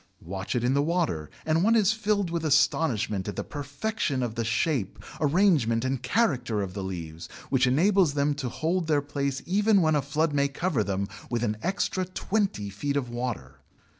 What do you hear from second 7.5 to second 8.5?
which enables them to